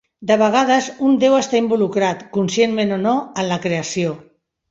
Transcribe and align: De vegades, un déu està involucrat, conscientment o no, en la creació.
De 0.29 0.35
vegades, 0.41 0.85
un 1.09 1.17
déu 1.23 1.35
està 1.39 1.59
involucrat, 1.63 2.25
conscientment 2.37 2.95
o 2.97 2.99
no, 3.05 3.15
en 3.43 3.49
la 3.53 3.61
creació. 3.67 4.17